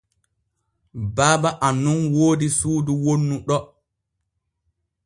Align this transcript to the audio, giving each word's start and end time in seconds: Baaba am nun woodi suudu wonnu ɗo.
Baaba 1.15 1.49
am 1.67 1.75
nun 1.83 2.01
woodi 2.15 2.47
suudu 2.57 2.93
wonnu 3.05 3.35
ɗo. 3.47 3.57